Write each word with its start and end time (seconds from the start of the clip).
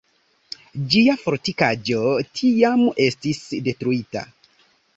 Ĝia 0.93 1.15
fortikaĵo 1.25 2.01
tiam 2.39 2.87
estis 3.07 3.45
detruita. 3.69 4.25